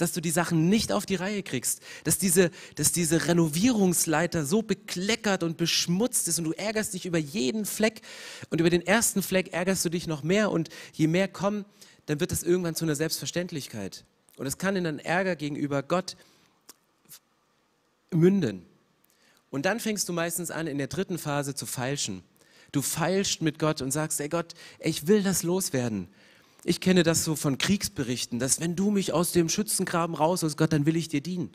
[0.00, 4.62] dass du die Sachen nicht auf die Reihe kriegst, dass diese, dass diese Renovierungsleiter so
[4.62, 8.02] bekleckert und beschmutzt ist und du ärgerst dich über jeden Fleck
[8.50, 11.64] und über den ersten Fleck ärgerst du dich noch mehr und je mehr kommen,
[12.06, 14.04] dann wird das irgendwann zu einer Selbstverständlichkeit.
[14.36, 16.16] Und es kann in einen Ärger gegenüber Gott
[18.10, 18.64] münden.
[19.50, 22.22] Und dann fängst du meistens an, in der dritten Phase zu feilschen.
[22.72, 26.08] Du feilst mit Gott und sagst, ey Gott, ich will das loswerden.
[26.64, 30.72] Ich kenne das so von Kriegsberichten, dass wenn du mich aus dem Schützengraben rausholst, Gott,
[30.72, 31.50] dann will ich dir dienen.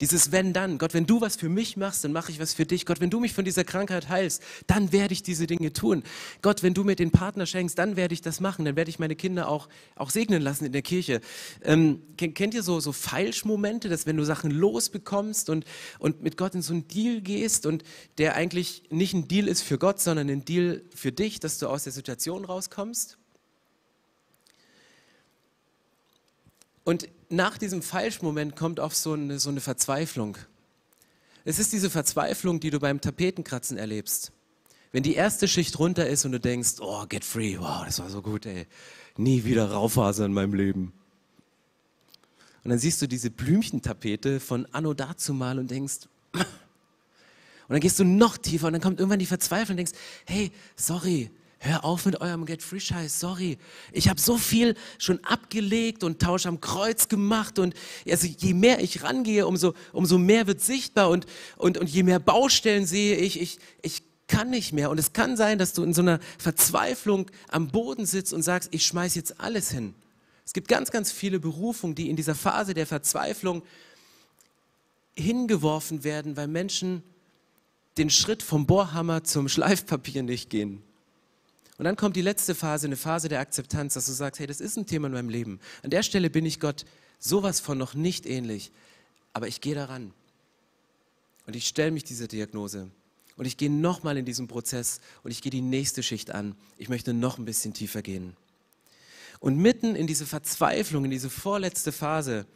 [0.00, 2.66] Dieses wenn dann, Gott, wenn du was für mich machst, dann mache ich was für
[2.66, 2.84] dich.
[2.84, 6.02] Gott, wenn du mich von dieser Krankheit heilst, dann werde ich diese Dinge tun.
[6.42, 8.66] Gott, wenn du mir den Partner schenkst, dann werde ich das machen.
[8.66, 11.22] Dann werde ich meine Kinder auch, auch segnen lassen in der Kirche.
[11.62, 15.64] Ähm, kennt ihr so, so Feilschmomente, dass wenn du Sachen losbekommst und,
[15.98, 17.82] und mit Gott in so einen Deal gehst und
[18.18, 21.68] der eigentlich nicht ein Deal ist für Gott, sondern ein Deal für dich, dass du
[21.68, 23.16] aus der Situation rauskommst?
[26.86, 30.38] Und nach diesem Falschmoment kommt oft so eine, so eine Verzweiflung.
[31.44, 34.30] Es ist diese Verzweiflung, die du beim Tapetenkratzen erlebst.
[34.92, 38.08] Wenn die erste Schicht runter ist und du denkst, oh, get free, wow, das war
[38.08, 38.68] so gut, ey.
[39.16, 40.92] Nie wieder Raufaser in meinem Leben.
[42.62, 46.44] Und dann siehst du diese Blümchentapete von Anno dazumal und denkst, und
[47.68, 51.32] dann gehst du noch tiefer und dann kommt irgendwann die Verzweiflung und denkst, hey, sorry,
[51.58, 53.58] Hör auf mit eurem Get Free Scheiß, sorry.
[53.92, 57.74] Ich habe so viel schon abgelegt und Tausch am Kreuz gemacht und
[58.08, 62.18] also je mehr ich rangehe, umso, umso mehr wird sichtbar und, und, und je mehr
[62.18, 64.90] Baustellen sehe ich, ich, ich kann nicht mehr.
[64.90, 68.68] Und es kann sein, dass du in so einer Verzweiflung am Boden sitzt und sagst,
[68.72, 69.94] ich schmeiß jetzt alles hin.
[70.44, 73.62] Es gibt ganz, ganz viele Berufungen, die in dieser Phase der Verzweiflung
[75.16, 77.02] hingeworfen werden, weil Menschen
[77.98, 80.82] den Schritt vom Bohrhammer zum Schleifpapier nicht gehen.
[81.78, 84.60] Und dann kommt die letzte Phase, eine Phase der Akzeptanz, dass du sagst, hey, das
[84.60, 85.60] ist ein Thema in meinem Leben.
[85.82, 86.86] An der Stelle bin ich Gott
[87.18, 88.72] sowas von noch nicht ähnlich,
[89.32, 90.12] aber ich gehe daran.
[91.46, 92.90] Und ich stelle mich dieser Diagnose.
[93.36, 96.56] Und ich gehe nochmal in diesen Prozess und ich gehe die nächste Schicht an.
[96.78, 98.34] Ich möchte noch ein bisschen tiefer gehen.
[99.40, 102.46] Und mitten in diese Verzweiflung, in diese vorletzte Phase,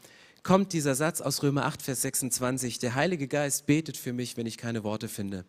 [0.42, 2.78] kommt dieser Satz aus Römer 8, Vers 26.
[2.78, 5.44] Der Heilige Geist betet für mich, wenn ich keine Worte finde.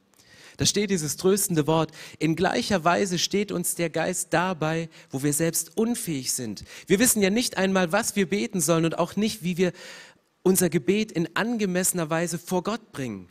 [0.57, 1.91] Da steht dieses tröstende Wort.
[2.19, 6.63] In gleicher Weise steht uns der Geist dabei, wo wir selbst unfähig sind.
[6.87, 9.71] Wir wissen ja nicht einmal, was wir beten sollen und auch nicht, wie wir
[10.43, 13.29] unser Gebet in angemessener Weise vor Gott bringen.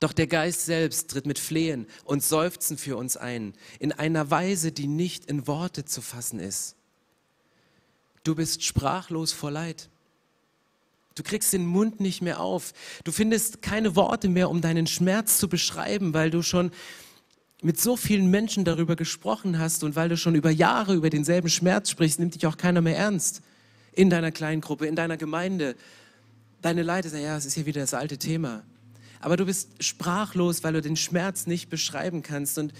[0.00, 4.72] Doch der Geist selbst tritt mit Flehen und Seufzen für uns ein, in einer Weise,
[4.72, 6.76] die nicht in Worte zu fassen ist.
[8.22, 9.88] Du bist sprachlos vor Leid.
[11.16, 12.72] Du kriegst den Mund nicht mehr auf.
[13.02, 16.70] Du findest keine Worte mehr, um deinen Schmerz zu beschreiben, weil du schon
[17.62, 21.48] mit so vielen Menschen darüber gesprochen hast und weil du schon über Jahre über denselben
[21.48, 23.40] Schmerz sprichst, nimmt dich auch keiner mehr ernst.
[23.92, 25.74] In deiner kleinen Gruppe, in deiner Gemeinde.
[26.60, 28.62] Deine Leute sagen, ja, es ist hier wieder das alte Thema.
[29.20, 32.58] Aber du bist sprachlos, weil du den Schmerz nicht beschreiben kannst.
[32.58, 32.74] Und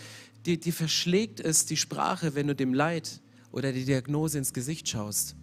[0.44, 3.20] dir, dir verschlägt es die Sprache, wenn du dem Leid
[3.51, 5.37] oder die Diagnose ins Gesicht schaust.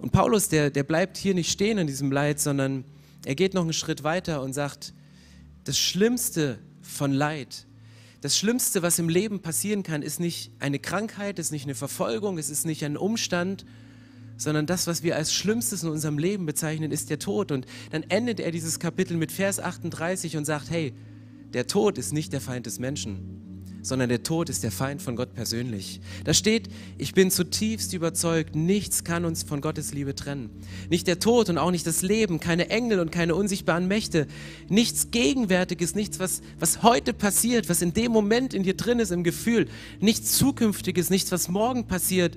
[0.00, 2.84] Und Paulus, der, der bleibt hier nicht stehen in diesem Leid, sondern
[3.26, 4.94] er geht noch einen Schritt weiter und sagt,
[5.64, 7.66] das Schlimmste von Leid,
[8.22, 12.38] das Schlimmste, was im Leben passieren kann, ist nicht eine Krankheit, ist nicht eine Verfolgung,
[12.38, 13.66] es ist nicht ein Umstand,
[14.38, 17.52] sondern das, was wir als Schlimmstes in unserem Leben bezeichnen, ist der Tod.
[17.52, 20.94] Und dann endet er dieses Kapitel mit Vers 38 und sagt, hey,
[21.52, 23.49] der Tod ist nicht der Feind des Menschen
[23.82, 26.00] sondern der Tod ist der Feind von Gott persönlich.
[26.24, 30.50] Da steht, ich bin zutiefst überzeugt, nichts kann uns von Gottes Liebe trennen.
[30.88, 34.26] Nicht der Tod und auch nicht das Leben, keine Engel und keine unsichtbaren Mächte,
[34.68, 39.12] nichts Gegenwärtiges, nichts, was, was heute passiert, was in dem Moment in dir drin ist,
[39.12, 39.68] im Gefühl,
[40.00, 42.36] nichts Zukünftiges, nichts, was morgen passiert,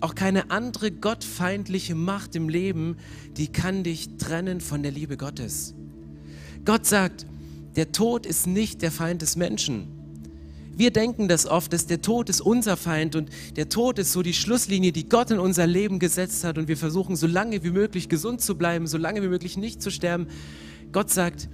[0.00, 2.96] auch keine andere gottfeindliche Macht im Leben,
[3.36, 5.74] die kann dich trennen von der Liebe Gottes.
[6.64, 7.26] Gott sagt,
[7.76, 10.01] der Tod ist nicht der Feind des Menschen.
[10.76, 14.22] Wir denken das oft, dass der Tod ist unser Feind und der Tod ist so
[14.22, 17.70] die Schlusslinie, die Gott in unser Leben gesetzt hat und wir versuchen so lange wie
[17.70, 20.28] möglich gesund zu bleiben, so lange wie möglich nicht zu sterben.
[20.90, 21.48] Gott sagt,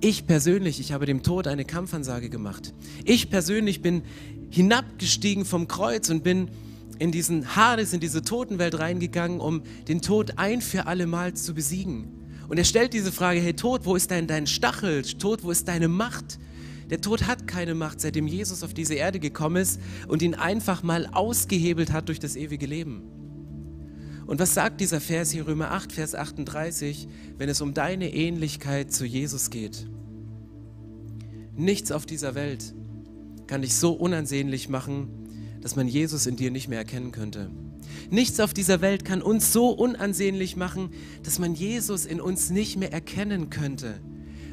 [0.00, 2.72] ich persönlich, ich habe dem Tod eine Kampfansage gemacht.
[3.04, 4.02] Ich persönlich bin
[4.50, 6.50] hinabgestiegen vom Kreuz und bin
[6.98, 11.54] in diesen Hades, in diese Totenwelt reingegangen, um den Tod ein für alle Mal zu
[11.54, 12.08] besiegen.
[12.48, 15.02] Und er stellt diese Frage, hey Tod, wo ist dein, dein Stachel?
[15.02, 16.38] Tod, wo ist deine Macht?
[16.90, 20.82] Der Tod hat keine Macht, seitdem Jesus auf diese Erde gekommen ist und ihn einfach
[20.82, 23.02] mal ausgehebelt hat durch das ewige Leben.
[24.26, 28.92] Und was sagt dieser Vers hier, Römer 8, Vers 38, wenn es um deine Ähnlichkeit
[28.92, 29.86] zu Jesus geht?
[31.56, 32.74] Nichts auf dieser Welt
[33.46, 35.08] kann dich so unansehnlich machen,
[35.60, 37.50] dass man Jesus in dir nicht mehr erkennen könnte.
[38.10, 40.90] Nichts auf dieser Welt kann uns so unansehnlich machen,
[41.22, 44.00] dass man Jesus in uns nicht mehr erkennen könnte.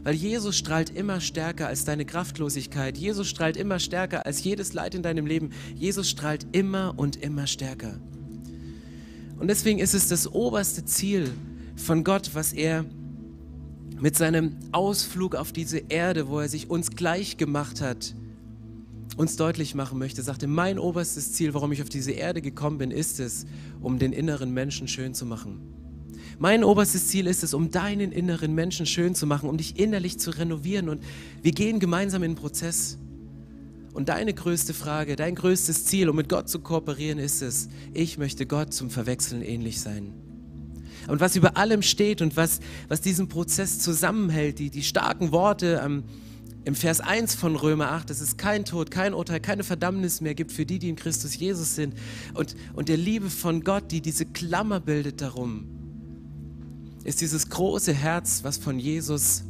[0.05, 2.95] Weil Jesus strahlt immer stärker als deine Kraftlosigkeit.
[2.95, 5.49] Jesus strahlt immer stärker als jedes Leid in deinem Leben.
[5.73, 7.99] Jesus strahlt immer und immer stärker.
[9.39, 11.31] Und deswegen ist es das oberste Ziel
[11.75, 12.85] von Gott, was er
[13.99, 18.13] mit seinem Ausflug auf diese Erde, wo er sich uns gleich gemacht hat,
[19.17, 22.91] uns deutlich machen möchte, sagte, mein oberstes Ziel, warum ich auf diese Erde gekommen bin,
[22.91, 23.47] ist es,
[23.81, 25.61] um den inneren Menschen schön zu machen.
[26.37, 30.19] Mein oberstes Ziel ist es, um deinen inneren Menschen schön zu machen, um dich innerlich
[30.19, 30.89] zu renovieren.
[30.89, 31.01] Und
[31.41, 32.97] wir gehen gemeinsam in den Prozess.
[33.93, 38.17] Und deine größte Frage, dein größtes Ziel, um mit Gott zu kooperieren, ist es, ich
[38.17, 40.13] möchte Gott zum Verwechseln ähnlich sein.
[41.07, 45.81] Und was über allem steht und was, was diesen Prozess zusammenhält, die, die starken Worte
[45.81, 46.03] am,
[46.65, 50.33] im Vers 1 von Römer 8, dass es kein Tod, kein Urteil, keine Verdammnis mehr
[50.33, 51.93] gibt für die, die in Christus Jesus sind.
[52.33, 55.84] Und, und der Liebe von Gott, die diese Klammer bildet darum,
[57.05, 59.43] ist dieses große Herz, was von Jesus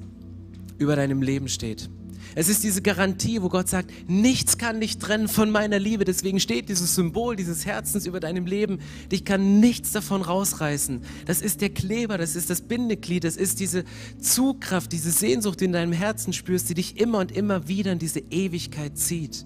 [0.78, 1.90] über deinem Leben steht.
[2.38, 6.04] Es ist diese Garantie, wo Gott sagt, nichts kann dich trennen von meiner Liebe.
[6.04, 8.80] Deswegen steht dieses Symbol dieses Herzens über deinem Leben.
[9.10, 11.02] Dich kann nichts davon rausreißen.
[11.26, 13.86] Das ist der Kleber, das ist das Bindeglied, das ist diese
[14.20, 18.00] Zugkraft, diese Sehnsucht, die in deinem Herzen spürst, die dich immer und immer wieder in
[18.00, 19.46] diese Ewigkeit zieht.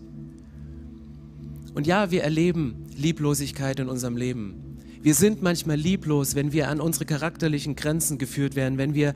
[1.76, 4.69] Und ja, wir erleben Lieblosigkeit in unserem Leben.
[5.02, 9.14] Wir sind manchmal lieblos, wenn wir an unsere charakterlichen Grenzen geführt werden, wenn wir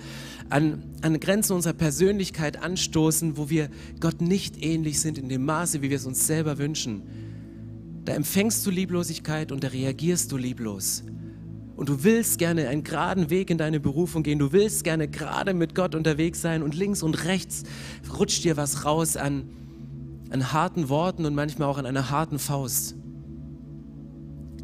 [0.50, 3.70] an, an Grenzen unserer Persönlichkeit anstoßen, wo wir
[4.00, 7.04] Gott nicht ähnlich sind in dem Maße, wie wir es uns selber wünschen.
[8.06, 11.04] Da empfängst du Lieblosigkeit und da reagierst du lieblos.
[11.76, 14.40] Und du willst gerne einen geraden Weg in deine Berufung gehen.
[14.40, 17.64] Du willst gerne gerade mit Gott unterwegs sein und links und rechts
[18.18, 19.50] rutscht dir was raus an,
[20.30, 22.96] an harten Worten und manchmal auch an einer harten Faust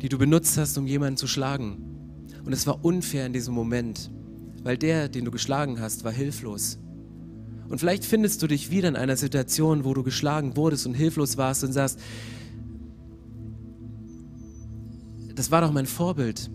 [0.01, 2.27] die du benutzt hast, um jemanden zu schlagen.
[2.45, 4.11] Und es war unfair in diesem Moment,
[4.63, 6.79] weil der, den du geschlagen hast, war hilflos.
[7.69, 11.37] Und vielleicht findest du dich wieder in einer Situation, wo du geschlagen wurdest und hilflos
[11.37, 11.99] warst und sagst,
[15.35, 16.49] das war doch mein Vorbild.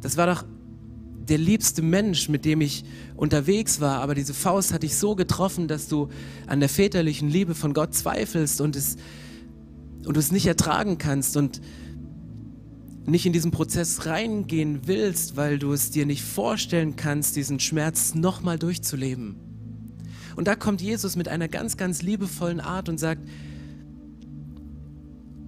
[0.00, 0.44] Das war doch
[1.28, 5.68] der liebste Mensch, mit dem ich unterwegs war, aber diese Faust hat dich so getroffen,
[5.68, 6.08] dass du
[6.46, 8.96] an der väterlichen Liebe von Gott zweifelst und es,
[10.04, 11.60] und du es nicht ertragen kannst und
[13.06, 18.14] nicht in diesen Prozess reingehen willst, weil du es dir nicht vorstellen kannst, diesen Schmerz
[18.14, 19.36] nochmal durchzuleben.
[20.36, 23.28] Und da kommt Jesus mit einer ganz, ganz liebevollen Art und sagt,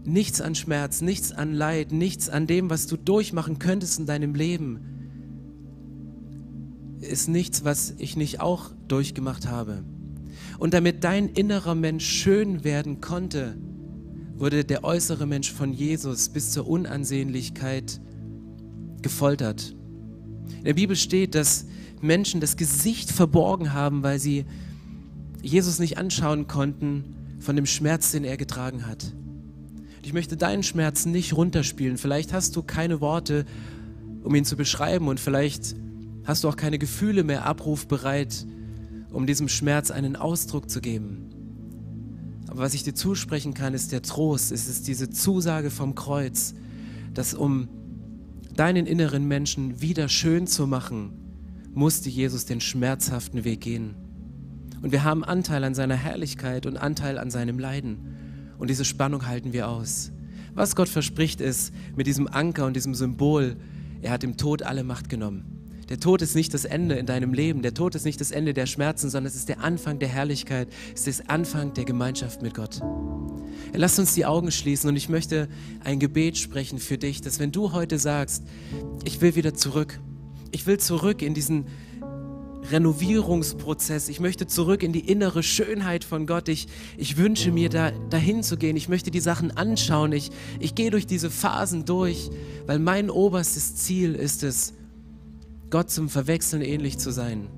[0.05, 4.35] nichts an Schmerz, nichts an Leid, nichts an dem, was du durchmachen könntest in deinem
[4.35, 4.81] Leben,
[7.01, 9.85] ist nichts, was ich nicht auch durchgemacht habe.
[10.59, 13.57] Und damit dein innerer Mensch schön werden konnte,
[14.37, 18.01] wurde der äußere Mensch von Jesus bis zur Unansehnlichkeit
[19.03, 19.75] gefoltert.
[20.59, 21.66] In der Bibel steht, dass
[22.01, 24.44] Menschen das Gesicht verborgen haben, weil sie
[25.42, 27.05] Jesus nicht anschauen konnten
[27.38, 29.14] von dem Schmerz, den er getragen hat.
[30.03, 31.97] Ich möchte deinen Schmerz nicht runterspielen.
[31.97, 33.44] Vielleicht hast du keine Worte,
[34.23, 35.77] um ihn zu beschreiben und vielleicht
[36.25, 38.47] hast du auch keine Gefühle mehr abrufbereit,
[39.11, 41.34] um diesem Schmerz einen Ausdruck zu geben.
[42.55, 44.53] Aber was ich dir zusprechen kann, ist der Trost.
[44.53, 46.55] Es ist diese Zusage vom Kreuz,
[47.12, 47.69] dass um
[48.55, 51.11] deinen inneren Menschen wieder schön zu machen,
[51.73, 53.97] musste Jesus den schmerzhaften Weg gehen.
[54.83, 58.55] Und wir haben Anteil an seiner Herrlichkeit und Anteil an seinem Leiden.
[58.57, 60.12] Und diese Spannung halten wir aus.
[60.55, 63.57] Was Gott verspricht ist, mit diesem Anker und diesem Symbol,
[64.01, 65.54] er hat dem Tod alle Macht genommen.
[65.88, 67.62] Der Tod ist nicht das Ende in deinem Leben.
[67.62, 70.68] Der Tod ist nicht das Ende der Schmerzen, sondern es ist der Anfang der Herrlichkeit.
[70.94, 72.81] Es ist der Anfang der Gemeinschaft mit Gott.
[73.73, 75.49] Lass uns die Augen schließen und ich möchte
[75.83, 78.44] ein Gebet sprechen für dich, dass wenn du heute sagst,
[79.05, 80.01] ich will wieder zurück,
[80.53, 81.66] ich will zurück in diesen
[82.70, 84.09] Renovierungsprozess.
[84.09, 86.49] Ich möchte zurück in die innere Schönheit von Gott.
[86.49, 86.66] Ich,
[86.97, 88.77] ich wünsche mir, da, dahin zu gehen.
[88.77, 90.12] Ich möchte die Sachen anschauen.
[90.12, 92.31] Ich, ich gehe durch diese Phasen durch,
[92.66, 94.73] weil mein oberstes Ziel ist es,
[95.70, 97.48] Gott zum Verwechseln ähnlich zu sein.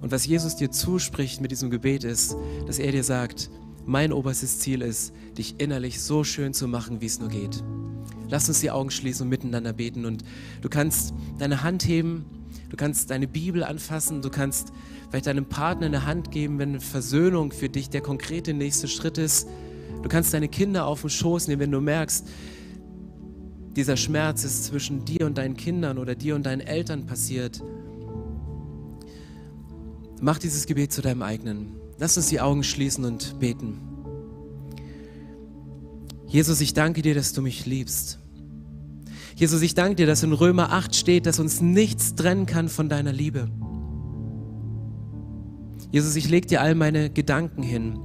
[0.00, 2.36] Und was Jesus dir zuspricht mit diesem Gebet ist,
[2.66, 3.50] dass er dir sagt,
[3.84, 7.62] mein oberstes Ziel ist, dich innerlich so schön zu machen, wie es nur geht.
[8.28, 10.04] Lass uns die Augen schließen und miteinander beten.
[10.04, 10.24] Und
[10.60, 12.24] du kannst deine Hand heben,
[12.68, 14.72] du kannst deine Bibel anfassen, du kannst
[15.08, 19.48] vielleicht deinem Partner eine Hand geben, wenn Versöhnung für dich der konkrete nächste Schritt ist.
[20.02, 22.26] Du kannst deine Kinder auf den Schoß nehmen, wenn du merkst,
[23.76, 27.62] dieser Schmerz ist zwischen dir und deinen Kindern oder dir und deinen Eltern passiert,
[30.20, 31.76] mach dieses Gebet zu deinem eigenen.
[31.98, 33.78] Lass uns die Augen schließen und beten.
[36.26, 38.18] Jesus, ich danke dir, dass du mich liebst.
[39.36, 42.88] Jesus, ich danke dir, dass in Römer 8 steht, dass uns nichts trennen kann von
[42.88, 43.48] deiner Liebe.
[45.92, 47.98] Jesus, ich lege dir all meine Gedanken hin,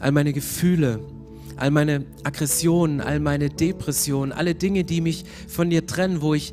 [0.00, 1.00] all meine Gefühle,
[1.56, 6.52] all meine Aggressionen, all meine Depressionen, alle Dinge, die mich von dir trennen, wo ich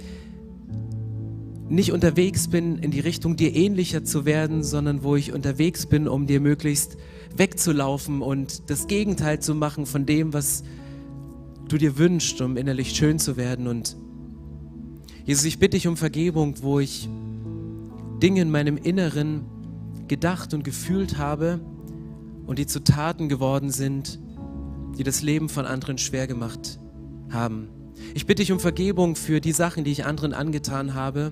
[1.70, 6.08] nicht unterwegs bin, in die Richtung dir ähnlicher zu werden, sondern wo ich unterwegs bin,
[6.08, 6.98] um dir möglichst
[7.36, 10.64] wegzulaufen und das Gegenteil zu machen von dem, was
[11.70, 13.68] du dir wünschst, um innerlich schön zu werden.
[13.68, 13.96] Und
[15.26, 17.08] Jesus, ich bitte dich um Vergebung, wo ich
[18.22, 19.46] Dinge in meinem Inneren
[20.10, 21.62] gedacht und gefühlt habe
[22.46, 24.20] und die zu Taten geworden sind,
[24.98, 26.80] die das Leben von anderen schwer gemacht
[27.30, 27.70] haben.
[28.14, 31.32] Ich bitte dich um Vergebung für die Sachen, die ich anderen angetan habe.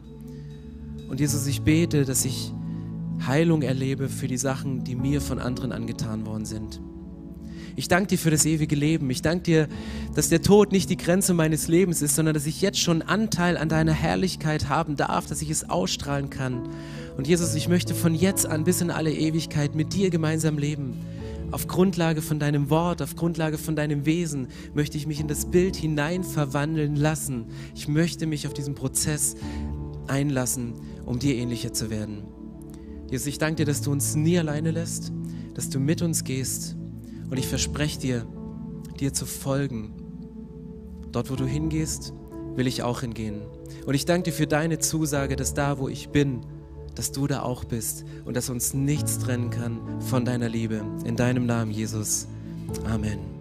[1.10, 2.54] Und Jesus, ich bete, dass ich
[3.26, 6.80] Heilung erlebe für die Sachen, die mir von anderen angetan worden sind.
[7.76, 9.10] Ich danke dir für das ewige Leben.
[9.10, 9.68] Ich danke dir,
[10.14, 13.58] dass der Tod nicht die Grenze meines Lebens ist, sondern dass ich jetzt schon Anteil
[13.58, 16.68] an deiner Herrlichkeit haben darf, dass ich es ausstrahlen kann.
[17.16, 20.98] Und Jesus, ich möchte von jetzt an bis in alle Ewigkeit mit dir gemeinsam leben.
[21.52, 25.50] Auf Grundlage von deinem Wort, auf Grundlage von deinem Wesen möchte ich mich in das
[25.50, 27.48] Bild hinein verwandeln lassen.
[27.76, 29.36] Ich möchte mich auf diesen Prozess
[30.08, 30.74] einlassen,
[31.06, 32.24] um dir ähnlicher zu werden.
[33.10, 35.12] Jesus, ich danke dir, dass du uns nie alleine lässt,
[35.56, 36.76] dass du mit uns gehst
[37.32, 38.28] und ich verspreche dir,
[39.00, 39.94] dir zu folgen.
[41.12, 42.14] Dort, wo du hingehst,
[42.56, 43.42] will ich auch hingehen.
[43.88, 46.42] Und ich danke dir für deine Zusage, dass da, wo ich bin,
[46.98, 50.82] dass du da auch bist und dass uns nichts trennen kann von deiner Liebe.
[51.06, 52.28] In deinem Namen, Jesus.
[52.86, 53.39] Amen.